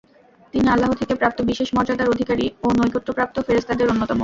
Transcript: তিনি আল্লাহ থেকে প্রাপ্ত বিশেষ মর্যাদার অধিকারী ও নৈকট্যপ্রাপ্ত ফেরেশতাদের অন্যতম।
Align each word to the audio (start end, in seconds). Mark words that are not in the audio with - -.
তিনি 0.53 0.67
আল্লাহ 0.69 0.89
থেকে 0.93 1.13
প্রাপ্ত 1.15 1.39
বিশেষ 1.41 1.69
মর্যাদার 1.75 2.09
অধিকারী 2.09 2.45
ও 2.63 2.67
নৈকট্যপ্রাপ্ত 2.79 3.35
ফেরেশতাদের 3.39 3.87
অন্যতম। 3.89 4.19